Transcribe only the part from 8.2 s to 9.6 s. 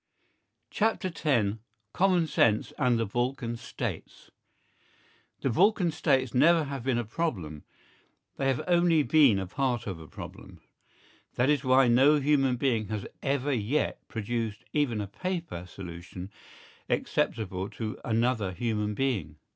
they have only been a